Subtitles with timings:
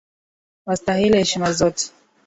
[0.65, 1.93] Wastahili heshima zote.